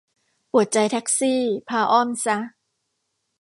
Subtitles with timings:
[0.51, 2.37] ปวดใจแท็กซี่ พาอ้อมซะ